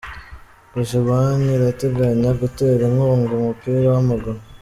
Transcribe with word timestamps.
Kojebanke 0.71 1.49
irateganya 1.57 2.29
gutera 2.41 2.81
inkunga 2.89 3.31
umupira 3.39 3.87
w’amaguru 3.93 4.39